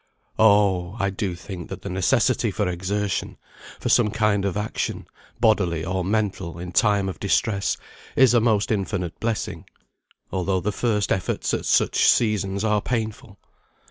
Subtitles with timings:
[0.39, 0.95] Oh!
[0.99, 3.37] I do think that the necessity for exertion,
[3.79, 5.05] for some kind of action
[5.39, 7.77] (bodily or mental) in time of distress,
[8.15, 9.65] is a most infinite blessing,
[10.31, 13.37] although the first efforts at such seasons are painful.